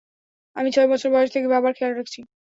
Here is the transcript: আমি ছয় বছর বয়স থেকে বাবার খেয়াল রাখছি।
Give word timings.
আমি 0.55 0.69
ছয় 0.71 0.89
বছর 0.91 1.09
বয়স 1.13 1.29
থেকে 1.33 1.47
বাবার 1.53 1.73
খেয়াল 1.77 1.93
রাখছি। 1.95 2.19